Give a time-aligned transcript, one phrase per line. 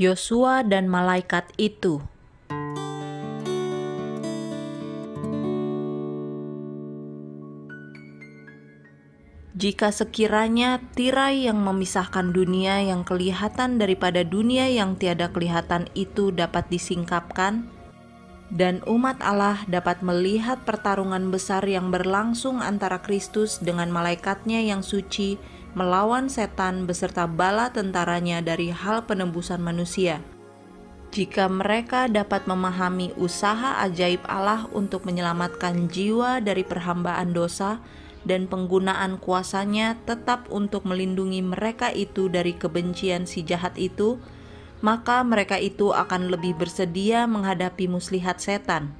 [0.00, 2.00] Yosua dan malaikat itu.
[9.60, 16.72] Jika sekiranya tirai yang memisahkan dunia yang kelihatan daripada dunia yang tiada kelihatan itu dapat
[16.72, 17.68] disingkapkan,
[18.48, 25.59] dan umat Allah dapat melihat pertarungan besar yang berlangsung antara Kristus dengan malaikatnya yang suci
[25.74, 30.18] melawan setan beserta bala tentaranya dari hal penebusan manusia.
[31.10, 37.82] Jika mereka dapat memahami usaha ajaib Allah untuk menyelamatkan jiwa dari perhambaan dosa,
[38.24, 44.20] dan penggunaan kuasanya tetap untuk melindungi mereka itu dari kebencian si jahat itu,
[44.84, 48.92] maka mereka itu akan lebih bersedia menghadapi muslihat setan.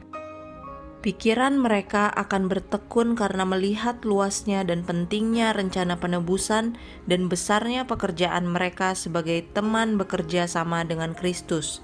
[1.01, 6.77] Pikiran mereka akan bertekun karena melihat luasnya dan pentingnya rencana penebusan
[7.09, 11.81] dan besarnya pekerjaan mereka sebagai teman bekerja sama dengan Kristus.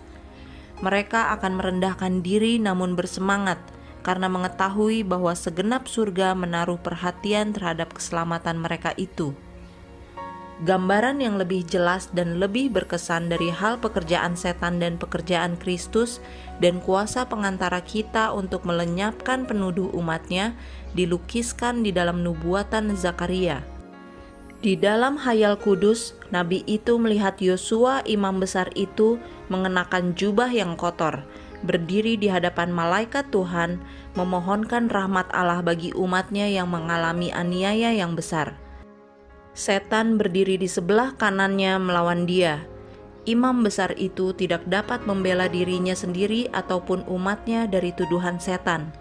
[0.85, 3.57] Mereka akan merendahkan diri namun bersemangat–
[4.07, 9.35] karena mengetahui bahwa segenap surga menaruh perhatian terhadap keselamatan mereka itu.
[10.65, 16.17] Gambaran yang lebih jelas dan lebih berkesan dari hal pekerjaan setan dan pekerjaan Kristus
[16.65, 20.57] dan kuasa pengantara kita untuk melenyapkan penuduh umatnya
[20.97, 23.61] dilukiskan di dalam nubuatan Zakaria.
[24.65, 29.21] Di dalam hayal kudus, nabi itu melihat Yosua imam besar itu
[29.53, 31.21] mengenakan jubah yang kotor,
[31.69, 33.77] berdiri di hadapan malaikat Tuhan,
[34.17, 38.57] memohonkan rahmat Allah bagi umatnya yang mengalami aniaya yang besar.
[39.57, 42.69] Setan berdiri di sebelah kanannya melawan dia.
[43.25, 48.93] Imam besar itu tidak dapat membela dirinya sendiri ataupun umatnya dari tuduhan setan.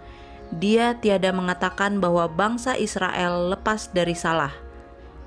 [0.56, 4.50] Dia tiada mengatakan bahwa bangsa Israel lepas dari salah.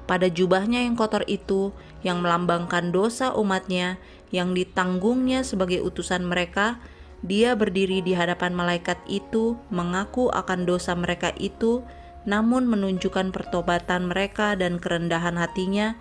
[0.09, 4.01] Pada jubahnya yang kotor itu, yang melambangkan dosa umatnya,
[4.33, 6.81] yang ditanggungnya sebagai utusan mereka,
[7.21, 11.85] dia berdiri di hadapan malaikat itu, mengaku akan dosa mereka itu,
[12.27, 15.95] namun menunjukkan pertobatan mereka dan kerendahan hatinya,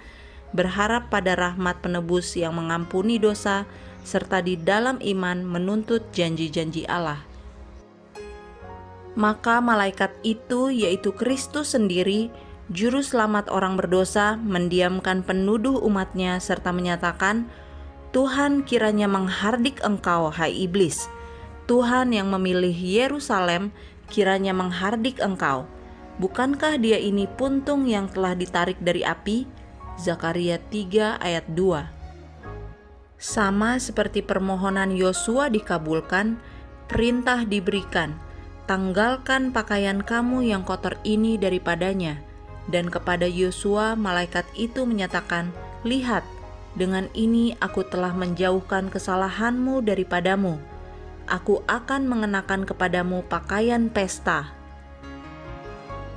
[0.57, 3.69] berharap pada rahmat penebus yang mengampuni dosa,
[4.03, 7.21] serta di dalam iman menuntut janji-janji Allah.
[9.19, 12.31] Maka malaikat itu, yaitu Kristus sendiri,
[12.71, 17.51] Juru Selamat orang berdosa, mendiamkan penuduh umatnya serta menyatakan,
[18.15, 21.11] Tuhan kiranya menghardik engkau, hai iblis.
[21.69, 23.75] Tuhan yang memilih Yerusalem
[24.09, 25.69] kiranya menghardik engkau.
[26.19, 29.47] Bukankah dia ini puntung yang telah ditarik dari api?
[29.95, 36.43] Zakaria 3 ayat 2 Sama seperti permohonan Yosua dikabulkan,
[36.91, 38.19] perintah diberikan,
[38.67, 42.19] tanggalkan pakaian kamu yang kotor ini daripadanya.
[42.67, 45.55] Dan kepada Yosua malaikat itu menyatakan,
[45.87, 46.27] Lihat,
[46.75, 50.59] dengan ini aku telah menjauhkan kesalahanmu daripadamu.
[51.31, 54.58] Aku akan mengenakan kepadamu pakaian pesta.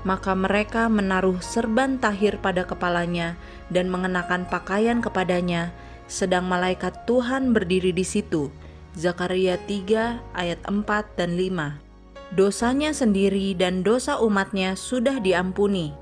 [0.02, 3.38] Maka mereka menaruh serban tahir pada kepalanya
[3.70, 5.70] dan mengenakan pakaian kepadanya,
[6.10, 8.50] sedang malaikat Tuhan berdiri di situ.
[8.98, 10.84] Zakaria 3 ayat 4
[11.16, 15.96] dan 5 Dosanya sendiri dan dosa umatnya sudah diampuni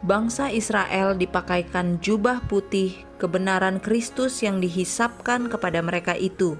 [0.00, 6.56] bangsa Israel dipakaikan jubah putih kebenaran Kristus yang dihisapkan kepada mereka itu.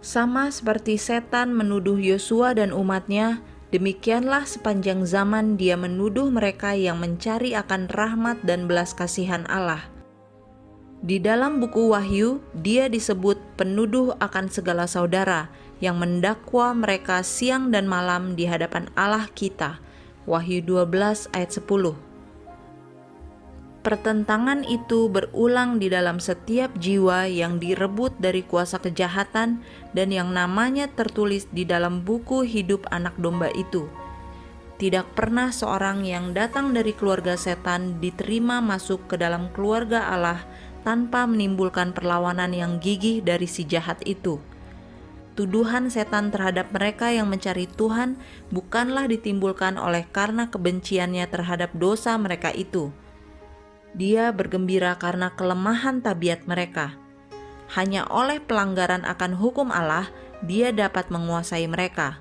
[0.00, 7.54] Sama seperti setan menuduh Yosua dan umatnya, demikianlah sepanjang zaman dia menuduh mereka yang mencari
[7.54, 9.86] akan rahmat dan belas kasihan Allah.
[11.00, 15.48] Di dalam buku Wahyu, dia disebut penuduh akan segala saudara
[15.80, 19.80] yang mendakwa mereka siang dan malam di hadapan Allah kita.
[20.28, 22.09] Wahyu 12 ayat 10
[23.80, 29.64] Pertentangan itu berulang di dalam setiap jiwa yang direbut dari kuasa kejahatan
[29.96, 33.88] dan yang namanya tertulis di dalam buku hidup anak domba itu.
[34.76, 40.44] Tidak pernah seorang yang datang dari keluarga setan diterima masuk ke dalam keluarga Allah
[40.84, 44.44] tanpa menimbulkan perlawanan yang gigih dari si jahat itu.
[45.40, 48.20] Tuduhan setan terhadap mereka yang mencari Tuhan
[48.52, 52.92] bukanlah ditimbulkan oleh karena kebenciannya terhadap dosa mereka itu
[53.94, 56.94] dia bergembira karena kelemahan tabiat mereka.
[57.74, 60.10] Hanya oleh pelanggaran akan hukum Allah,
[60.42, 62.18] dia dapat menguasai mereka.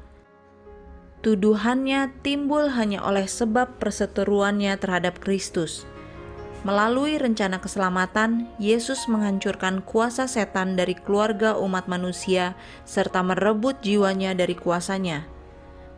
[1.20, 5.84] Tuduhannya timbul hanya oleh sebab perseteruannya terhadap Kristus.
[6.64, 14.56] Melalui rencana keselamatan, Yesus menghancurkan kuasa setan dari keluarga umat manusia serta merebut jiwanya dari
[14.60, 15.39] kuasanya.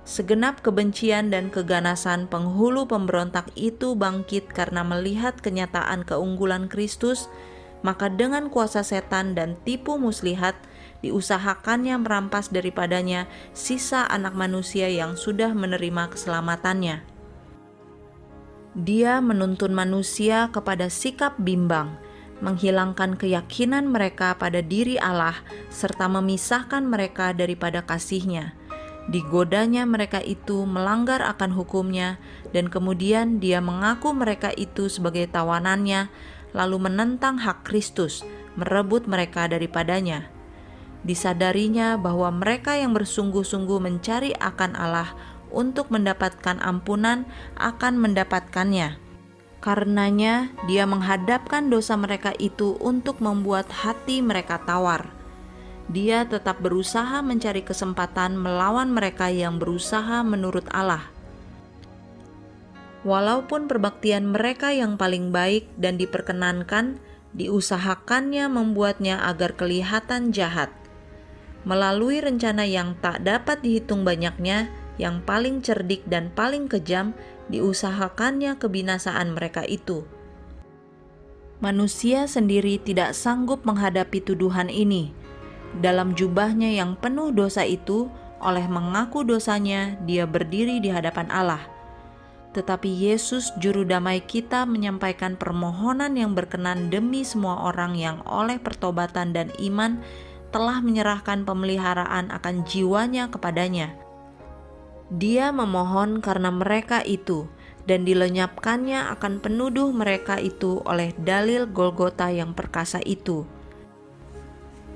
[0.02, 7.30] Segenap kebencian dan keganasan penghulu pemberontak itu bangkit karena melihat kenyataan keunggulan Kristus
[7.82, 10.54] maka dengan kuasa setan dan tipu muslihat
[11.02, 13.26] diusahakannya merampas daripadanya
[13.58, 17.02] sisa anak manusia yang sudah menerima keselamatannya.
[18.78, 21.92] Dia menuntun manusia kepada sikap bimbang,
[22.40, 25.36] menghilangkan keyakinan mereka pada diri Allah,
[25.68, 28.56] serta memisahkan mereka daripada kasihnya.
[29.10, 32.22] Digodanya mereka itu melanggar akan hukumnya,
[32.54, 36.14] dan kemudian dia mengaku mereka itu sebagai tawanannya,
[36.54, 38.22] lalu menentang hak Kristus,
[38.54, 40.30] merebut mereka daripadanya
[41.02, 45.10] disadarinya bahwa mereka yang bersungguh-sungguh mencari akan Allah
[45.50, 47.28] untuk mendapatkan ampunan
[47.58, 49.02] akan mendapatkannya.
[49.62, 55.21] Karenanya, dia menghadapkan dosa mereka itu untuk membuat hati mereka tawar.
[55.92, 61.12] Dia tetap berusaha mencari kesempatan melawan mereka yang berusaha menurut Allah.
[63.04, 67.02] Walaupun perbaktian mereka yang paling baik dan diperkenankan,
[67.36, 70.72] diusahakannya membuatnya agar kelihatan jahat
[71.62, 77.14] melalui rencana yang tak dapat dihitung banyaknya, yang paling cerdik dan paling kejam,
[77.54, 80.06] diusahakannya kebinasaan mereka itu.
[81.62, 85.14] Manusia sendiri tidak sanggup menghadapi tuduhan ini.
[85.80, 88.12] Dalam jubahnya yang penuh dosa itu,
[88.44, 91.64] oleh mengaku dosanya, dia berdiri di hadapan Allah.
[92.52, 99.32] Tetapi Yesus, Juru Damai kita, menyampaikan permohonan yang berkenan demi semua orang yang oleh pertobatan
[99.32, 100.04] dan iman
[100.52, 103.96] telah menyerahkan pemeliharaan akan jiwanya kepadanya.
[105.08, 107.48] Dia memohon karena mereka itu,
[107.88, 113.48] dan dilenyapkannya akan penuduh mereka itu oleh dalil Golgota yang perkasa itu.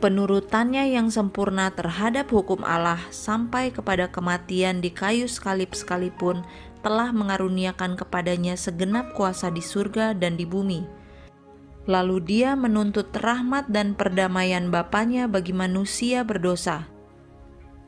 [0.04, 6.44] Penurutannya yang sempurna terhadap hukum Allah sampai kepada kematian di kayu sekalip sekalipun
[6.84, 11.06] telah mengaruniakan kepadanya segenap kuasa di surga dan di bumi
[11.86, 16.90] Lalu dia menuntut rahmat dan perdamaian Bapaknya bagi manusia berdosa.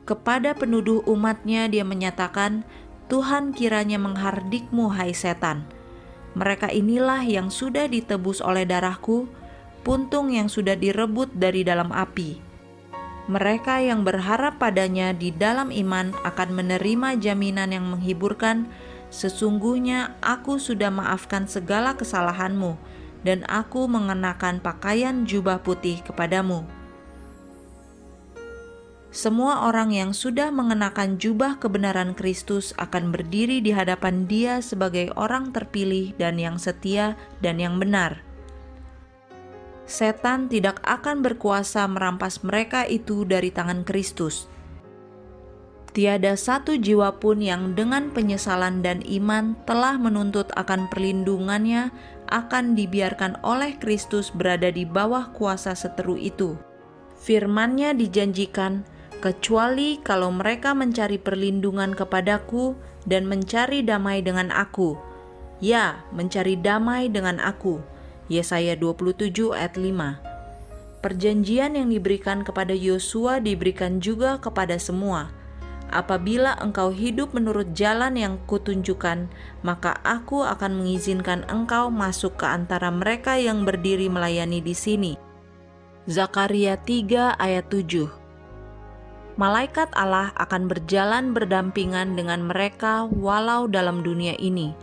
[0.06, 2.62] Kepada penuduh umatnya dia menyatakan,
[3.10, 5.66] Tuhan kiranya menghardikmu hai setan.
[6.38, 9.26] Mereka inilah yang sudah ditebus oleh darahku,
[9.86, 12.40] puntung yang sudah direbut dari dalam api.
[13.28, 18.64] Mereka yang berharap padanya di dalam iman akan menerima jaminan yang menghiburkan,
[19.12, 22.80] sesungguhnya aku sudah maafkan segala kesalahanmu,
[23.26, 26.64] dan aku mengenakan pakaian jubah putih kepadamu.
[29.08, 35.48] Semua orang yang sudah mengenakan jubah kebenaran Kristus akan berdiri di hadapan Dia sebagai orang
[35.52, 38.27] terpilih dan yang setia dan yang benar.
[39.88, 44.44] Setan tidak akan berkuasa merampas mereka itu dari tangan Kristus.
[45.96, 51.88] Tiada satu jiwa pun yang dengan penyesalan dan iman telah menuntut akan perlindungannya
[52.28, 56.60] akan dibiarkan oleh Kristus berada di bawah kuasa seteru itu.
[57.18, 58.84] Firman-Nya dijanjikan,
[59.24, 62.76] kecuali kalau mereka mencari perlindungan kepadaku
[63.08, 64.94] dan mencari damai dengan aku.
[65.58, 67.82] Ya, mencari damai dengan aku.
[68.28, 71.02] Yesaya 27 ayat 5.
[71.04, 75.32] Perjanjian yang diberikan kepada Yosua diberikan juga kepada semua
[75.88, 79.24] Apabila engkau hidup menurut jalan yang kutunjukkan,
[79.64, 85.12] maka aku akan mengizinkan engkau masuk ke antara mereka yang berdiri melayani di sini.
[86.04, 88.04] Zakaria 3 ayat 7
[89.40, 94.76] Malaikat Allah akan berjalan berdampingan dengan mereka walau dalam dunia ini.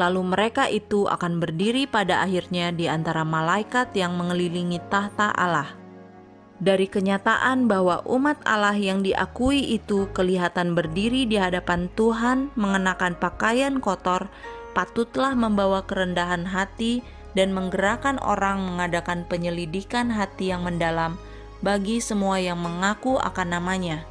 [0.00, 5.82] Lalu mereka itu akan berdiri pada akhirnya di antara malaikat yang mengelilingi tahta Allah
[6.62, 13.82] dari kenyataan bahwa umat Allah yang diakui itu kelihatan berdiri di hadapan Tuhan mengenakan pakaian
[13.82, 14.30] kotor,
[14.70, 17.02] patutlah membawa kerendahan hati
[17.34, 21.18] dan menggerakkan orang mengadakan penyelidikan hati yang mendalam
[21.66, 24.06] bagi semua yang mengaku akan namanya.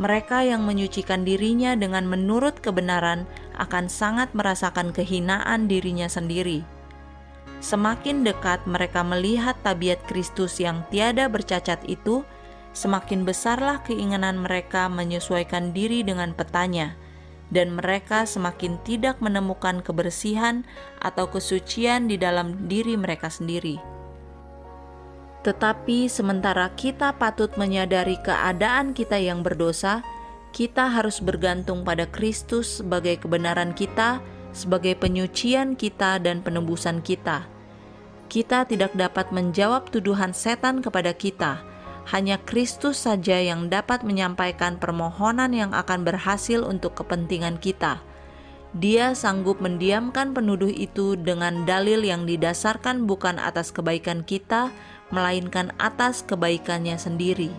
[0.00, 3.28] Mereka yang menyucikan dirinya dengan menurut kebenaran
[3.60, 6.64] akan sangat merasakan kehinaan dirinya sendiri
[7.62, 12.26] Semakin dekat mereka melihat tabiat Kristus yang tiada bercacat itu,
[12.74, 16.98] semakin besarlah keinginan mereka menyesuaikan diri dengan petanya,
[17.54, 20.66] dan mereka semakin tidak menemukan kebersihan
[20.98, 23.91] atau kesucian di dalam diri mereka sendiri.
[25.42, 30.06] Tetapi sementara kita patut menyadari keadaan kita yang berdosa,
[30.54, 34.22] kita harus bergantung pada Kristus sebagai kebenaran kita,
[34.54, 37.52] sebagai penyucian kita dan penebusan kita
[38.32, 41.60] kita tidak dapat menjawab tuduhan setan kepada kita.
[42.08, 48.00] Hanya Kristus saja yang dapat menyampaikan permohonan yang akan berhasil untuk kepentingan kita.
[48.72, 54.72] dia sanggup mendiamkan penuduh itu dengan dalil yang didasarkan bukan atas kebaikan kita,
[55.12, 57.52] melainkan atas kebaikannya sendiri.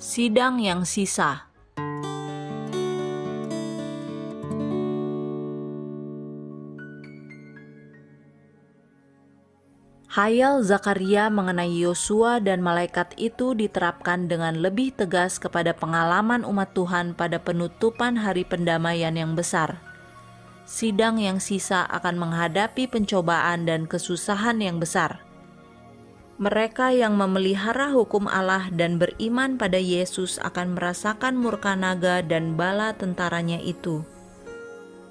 [0.00, 1.46] Sidang yang sisa
[10.16, 17.12] Hayal Zakaria mengenai Yosua dan malaikat itu diterapkan dengan lebih tegas kepada pengalaman umat Tuhan
[17.12, 19.85] pada penutupan hari pendamaian yang besar.
[20.66, 25.22] Sidang yang sisa akan menghadapi pencobaan dan kesusahan yang besar.
[26.42, 32.92] Mereka yang memelihara hukum Allah dan beriman pada Yesus akan merasakan murka naga dan bala
[32.92, 34.04] tentaranya itu.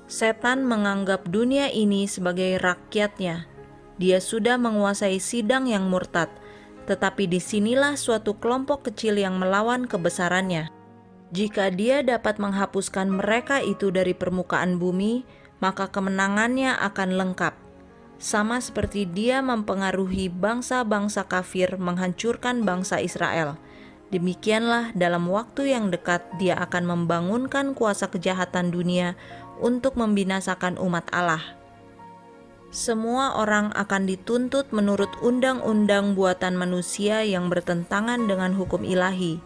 [0.05, 3.55] Setan menganggap dunia ini sebagai rakyatnya
[3.95, 6.27] dia sudah menguasai sidang yang murtad,
[6.83, 10.67] tetapi di sinilah suatu kelompok kecil yang melawan kebesarannya.
[11.31, 15.23] Jika dia dapat menghapuskan mereka itu dari permukaan bumi,
[15.59, 17.53] maka kemenangannya akan lengkap.
[18.15, 23.59] Sama seperti dia mempengaruhi bangsa-bangsa kafir menghancurkan bangsa Israel.
[24.09, 29.19] Demikianlah dalam waktu yang dekat dia akan membangunkan kuasa kejahatan dunia
[29.59, 31.43] untuk membinasakan umat Allah
[32.75, 39.39] semua orang akan dituntut menurut undang-undang buatan manusia yang bertentangan dengan hukum ilahi.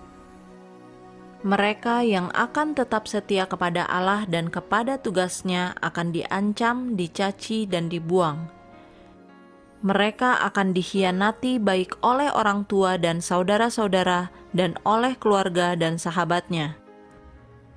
[1.39, 8.51] Mereka yang akan tetap setia kepada Allah dan kepada tugasnya akan diancam, dicaci, dan dibuang.
[9.79, 16.75] Mereka akan dikhianati baik oleh orang tua dan saudara-saudara, dan oleh keluarga dan sahabatnya.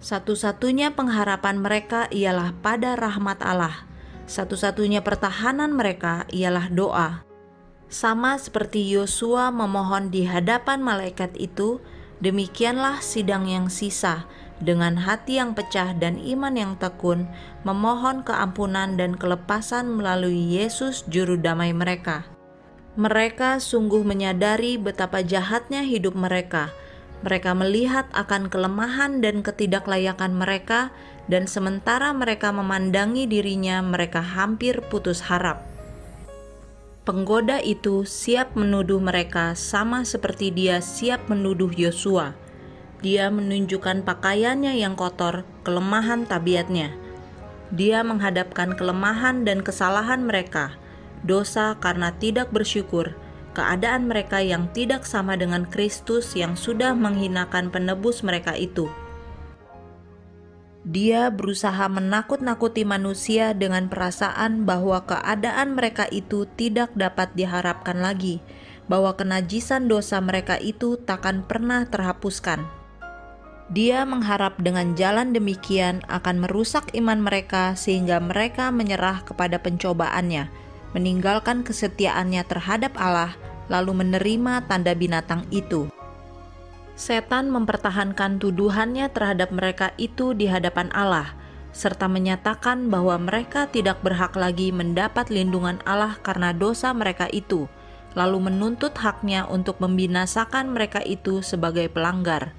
[0.02, 3.92] Satu-satunya pengharapan mereka ialah pada rahmat Allah
[4.32, 7.10] satu-satunya pertahanan mereka ialah doa.
[7.92, 11.82] Sama seperti Yosua memohon di hadapan malaikat itu,
[12.22, 14.24] demikianlah sidang yang sisa
[14.62, 17.26] dengan hati yang pecah dan iman yang tekun
[17.66, 22.22] memohon keampunan dan kelepasan melalui Yesus juru damai mereka.
[22.94, 26.70] Mereka sungguh menyadari betapa jahatnya hidup mereka.
[27.26, 30.92] Mereka melihat akan kelemahan dan ketidaklayakan mereka
[31.26, 35.71] dan sementara mereka memandangi dirinya, mereka hampir putus harap.
[37.02, 42.38] Penggoda itu siap menuduh mereka sama seperti dia siap menuduh Yosua.
[43.02, 46.94] Dia menunjukkan pakaiannya yang kotor, kelemahan tabiatnya.
[47.74, 50.78] Dia menghadapkan kelemahan dan kesalahan mereka,
[51.26, 53.18] dosa karena tidak bersyukur,
[53.50, 58.86] keadaan mereka yang tidak sama dengan Kristus yang sudah menghinakan penebus mereka itu
[60.82, 68.42] dia berusaha menakut-nakuti manusia dengan perasaan bahwa keadaan mereka itu tidak dapat diharapkan lagi,
[68.90, 72.66] bahwa kenajisan dosa mereka itu takkan pernah terhapuskan.
[73.70, 80.50] Dia mengharap dengan jalan demikian akan merusak iman mereka sehingga mereka menyerah kepada pencobaannya,
[80.98, 83.38] meninggalkan kesetiaannya terhadap Allah,
[83.70, 85.91] lalu menerima tanda binatang itu
[86.94, 91.34] setan mempertahankan tuduhannya terhadap mereka itu di hadapan Allah,
[91.72, 97.66] serta menyatakan bahwa mereka tidak berhak lagi mendapat lindungan Allah karena dosa mereka itu,
[98.12, 102.52] lalu menuntut haknya untuk membinasakan mereka itu sebagai pelanggar.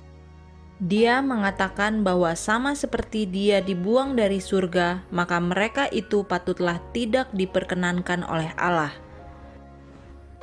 [0.84, 8.26] Dia mengatakan bahwa sama seperti dia dibuang dari surga, maka mereka itu patutlah tidak diperkenankan
[8.26, 8.92] oleh Allah.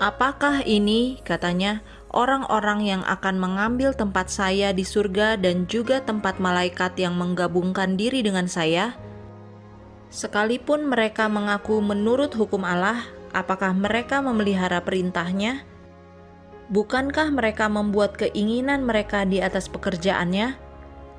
[0.01, 6.99] Apakah ini, katanya, orang-orang yang akan mengambil tempat saya di surga dan juga tempat malaikat
[6.99, 8.99] yang menggabungkan diri dengan saya?
[10.11, 15.63] Sekalipun mereka mengaku menurut hukum Allah, apakah mereka memelihara perintahnya?
[16.71, 20.59] Bukankah mereka membuat keinginan mereka di atas pekerjaannya?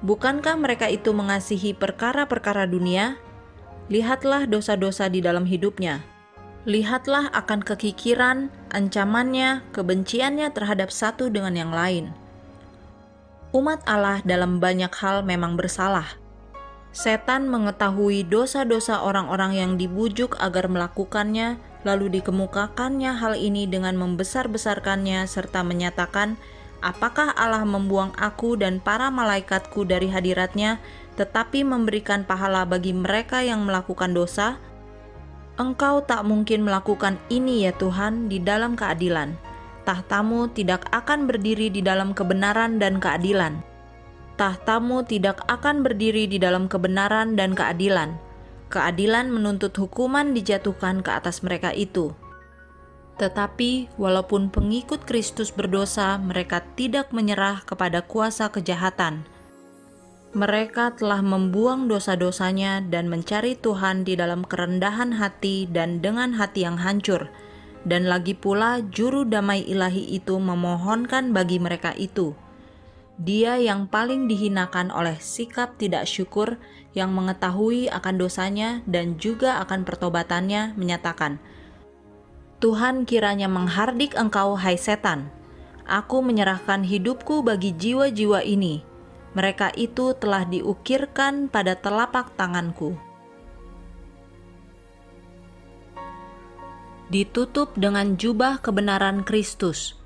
[0.04, 3.20] Bukankah mereka itu mengasihi perkara-perkara dunia?
[3.92, 6.04] Lihatlah dosa-dosa di dalam hidupnya
[6.62, 12.14] lihatlah akan kekikiran, ancamannya, kebenciannya terhadap satu dengan yang lain.
[13.52, 16.16] Umat Allah dalam banyak hal memang bersalah.
[16.92, 25.66] Setan mengetahui dosa-dosa orang-orang yang dibujuk agar melakukannya, lalu dikemukakannya hal ini dengan membesar-besarkannya serta
[25.66, 26.38] menyatakan,
[26.82, 30.82] Apakah Allah membuang aku dan para malaikatku dari hadiratnya,
[31.14, 34.71] tetapi memberikan pahala bagi mereka yang melakukan dosa?'
[35.62, 39.38] Engkau tak mungkin melakukan ini ya Tuhan di dalam keadilan.
[39.86, 43.62] Tahtamu tidak akan berdiri di dalam kebenaran dan keadilan.
[44.42, 48.18] Tahtamu tidak akan berdiri di dalam kebenaran dan keadilan.
[48.74, 52.10] Keadilan menuntut hukuman dijatuhkan ke atas mereka itu.
[53.22, 59.30] Tetapi walaupun pengikut Kristus berdosa, mereka tidak menyerah kepada kuasa kejahatan.
[60.32, 66.80] Mereka telah membuang dosa-dosanya dan mencari Tuhan di dalam kerendahan hati dan dengan hati yang
[66.80, 67.28] hancur.
[67.84, 72.32] Dan lagi pula juru damai ilahi itu memohonkan bagi mereka itu.
[73.20, 76.56] Dia yang paling dihinakan oleh sikap tidak syukur
[76.96, 81.44] yang mengetahui akan dosanya dan juga akan pertobatannya menyatakan,
[82.64, 85.28] Tuhan kiranya menghardik engkau hai setan.
[85.84, 88.91] Aku menyerahkan hidupku bagi jiwa-jiwa ini
[89.32, 93.00] mereka itu telah diukirkan pada telapak tanganku.
[97.12, 100.00] Ditutup dengan jubah kebenaran Kristus.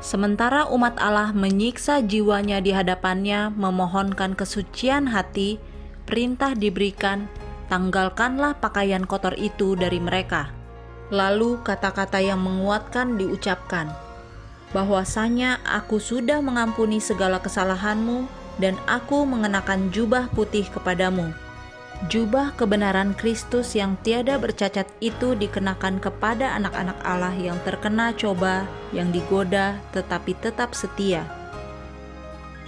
[0.00, 5.60] Sementara umat Allah menyiksa jiwanya di hadapannya, memohonkan kesucian hati,
[6.08, 7.28] perintah diberikan,
[7.68, 10.59] tanggalkanlah pakaian kotor itu dari mereka
[11.10, 13.90] Lalu kata-kata yang menguatkan diucapkan,
[14.70, 18.30] bahwasanya aku sudah mengampuni segala kesalahanmu
[18.62, 21.34] dan aku mengenakan jubah putih kepadamu.
[22.08, 28.64] Jubah kebenaran Kristus yang tiada bercacat itu dikenakan kepada anak-anak Allah yang terkena coba,
[28.94, 31.39] yang digoda, tetapi tetap setia.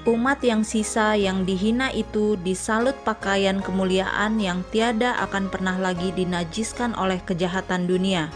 [0.02, 6.90] Umat yang sisa yang dihina itu disalut pakaian kemuliaan yang tiada akan pernah lagi dinajiskan
[6.99, 8.26] oleh kejahatan dunia.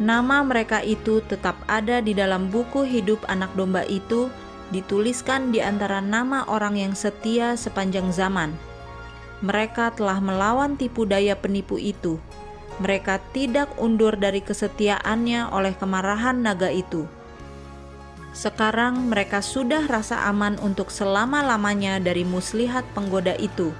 [0.00, 4.32] Nama mereka itu tetap ada di dalam buku hidup anak domba itu,
[4.72, 8.56] dituliskan di antara nama orang yang setia sepanjang zaman.
[9.44, 12.16] Mereka telah melawan tipu daya penipu itu.
[12.80, 17.04] Mereka tidak undur dari kesetiaannya oleh kemarahan naga itu
[18.34, 23.70] sekarang mereka sudah rasa aman untuk selama-lamanya dari muslihat penggoda itu.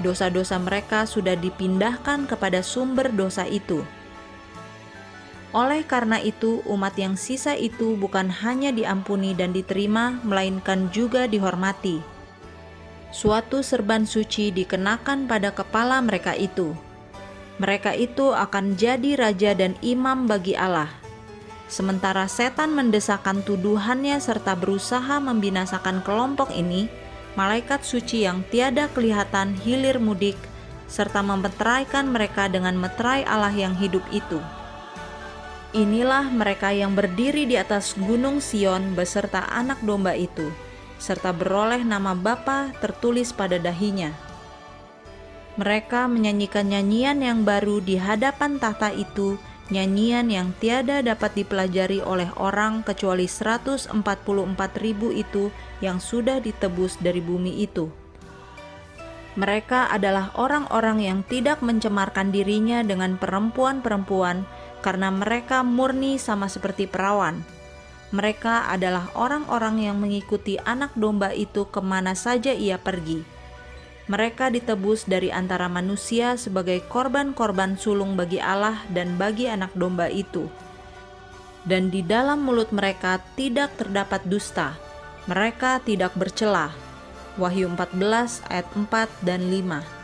[0.00, 3.84] Dosa-dosa mereka sudah dipindahkan kepada sumber dosa itu.
[5.52, 12.00] Oleh karena itu, umat yang sisa itu bukan hanya diampuni dan diterima, melainkan juga dihormati.
[13.12, 16.72] Suatu serban suci dikenakan pada kepala mereka itu.
[17.60, 20.99] Mereka itu akan jadi raja dan imam bagi Allah
[21.70, 26.90] Sementara setan mendesakkan tuduhannya serta berusaha membinasakan kelompok ini,
[27.38, 30.34] malaikat suci yang tiada kelihatan hilir mudik
[30.90, 34.42] serta memeteraikan mereka dengan meterai Allah yang hidup itu.
[35.70, 40.50] Inilah mereka yang berdiri di atas gunung Sion beserta anak domba itu,
[40.98, 44.10] serta beroleh nama Bapa tertulis pada dahinya.
[45.54, 49.38] Mereka menyanyikan nyanyian yang baru di hadapan tahta itu
[49.70, 53.94] nyanyian yang tiada dapat dipelajari oleh orang kecuali 144
[54.82, 57.86] ribu itu yang sudah ditebus dari bumi itu.
[59.38, 64.42] Mereka adalah orang-orang yang tidak mencemarkan dirinya dengan perempuan-perempuan
[64.82, 67.46] karena mereka murni sama seperti perawan.
[68.10, 73.29] Mereka adalah orang-orang yang mengikuti anak domba itu ke mana saja ia pergi
[74.10, 80.50] mereka ditebus dari antara manusia sebagai korban-korban sulung bagi Allah dan bagi anak domba itu.
[81.62, 84.74] Dan di dalam mulut mereka tidak terdapat dusta,
[85.30, 86.74] mereka tidak bercela.
[87.38, 89.99] Wahyu 14 ayat 4 dan 5